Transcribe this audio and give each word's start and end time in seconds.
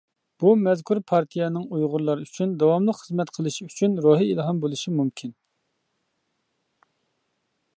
بۇ 0.43 0.51
مەزكۇر 0.67 0.99
پارتىيەنىڭ 1.09 1.67
ئۇيغۇرلار 1.75 2.23
ئۈچۈن 2.23 2.55
داۋاملىق 2.63 2.99
خىزمەت 3.01 3.33
قىلىشى 3.35 3.67
ئۈچۈن 3.67 3.99
روھى 4.07 4.31
ئىلھام 4.31 4.63
بولۇشى 4.65 4.95
مۇمكىن. 5.01 5.37